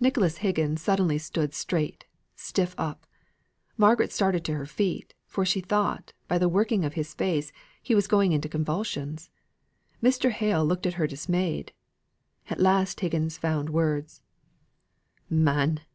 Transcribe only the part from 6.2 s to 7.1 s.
by the working of